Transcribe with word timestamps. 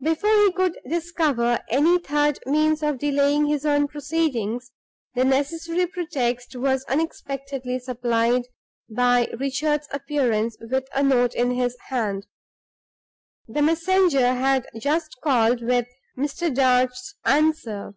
Before 0.00 0.30
he 0.34 0.52
could 0.52 0.78
discover 0.88 1.60
any 1.68 1.98
third 1.98 2.38
means 2.46 2.82
of 2.82 2.96
delaying 2.98 3.44
his 3.44 3.66
own 3.66 3.88
proceedings, 3.88 4.70
the 5.14 5.22
necessary 5.22 5.86
pretext 5.86 6.56
was 6.56 6.82
unexpectedly 6.86 7.78
supplied 7.78 8.44
by 8.88 9.28
Richard's 9.38 9.86
appearance 9.92 10.56
with 10.62 10.88
a 10.94 11.02
note 11.02 11.34
in 11.34 11.50
his 11.50 11.76
hand. 11.90 12.26
The 13.46 13.60
messenger 13.60 14.32
had 14.32 14.66
just 14.80 15.18
called 15.22 15.60
with 15.62 15.84
Mr. 16.16 16.48
Darch's 16.54 17.14
answer. 17.26 17.92